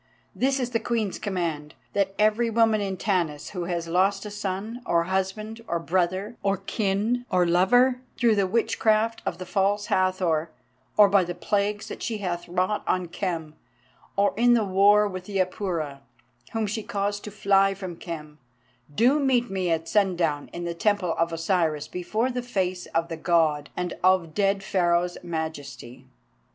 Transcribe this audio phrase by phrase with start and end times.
[0.35, 5.03] This is the Queen's command, that 'every woman in Tanis who has lost son, or
[5.03, 10.49] husband, or brother, or kin or lover, through the witchcraft of the False Hathor,
[10.97, 13.53] or by the plagues that she hath wrought on Khem,
[14.15, 15.99] or in the war with the Apura,
[16.53, 18.39] whom she caused to fly from Khem,
[18.95, 23.17] do meet me at sundown in the Temple of Osiris before the face of the
[23.17, 26.07] God and of dead Pharaoh's Majesty.